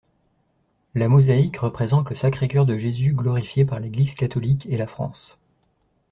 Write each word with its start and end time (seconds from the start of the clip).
La 0.95 1.07
mosaïque 1.07 1.57
représente 1.57 2.09
le 2.09 2.15
Sacré-Cœur 2.15 2.65
de 2.65 2.75
Jésus 2.75 3.13
glorifié 3.13 3.65
par 3.65 3.79
l’Église 3.79 4.15
catholique 4.15 4.65
et 4.67 4.77
la 4.79 4.87
France. 4.87 5.37